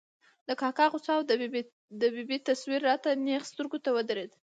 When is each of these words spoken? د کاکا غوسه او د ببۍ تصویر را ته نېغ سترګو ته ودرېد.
د 0.47 0.49
کاکا 0.61 0.85
غوسه 0.91 1.11
او 1.17 1.21
د 2.01 2.03
ببۍ 2.15 2.39
تصویر 2.49 2.81
را 2.89 2.95
ته 3.03 3.09
نېغ 3.25 3.41
سترګو 3.51 3.77
ته 3.85 3.89
ودرېد. 3.95 4.31